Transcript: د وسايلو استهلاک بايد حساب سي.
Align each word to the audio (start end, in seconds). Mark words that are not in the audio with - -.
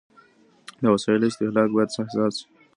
د 0.81 0.83
وسايلو 0.93 1.29
استهلاک 1.29 1.69
بايد 1.75 1.89
حساب 1.93 2.29
سي. 2.35 2.43